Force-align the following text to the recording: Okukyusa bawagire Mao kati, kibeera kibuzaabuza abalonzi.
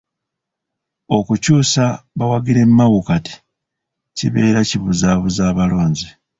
Okukyusa 1.17 1.83
bawagire 2.17 2.63
Mao 2.77 2.99
kati, 3.07 3.33
kibeera 4.17 4.59
kibuzaabuza 4.69 5.41
abalonzi. 5.51 6.07